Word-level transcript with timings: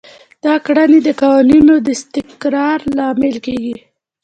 دا 0.45 0.53
کړنې 0.65 0.99
د 1.03 1.09
قوانینو 1.21 1.73
د 1.85 1.87
استقرار 1.97 2.79
لامل 2.97 3.35
کیږي. 3.45 3.75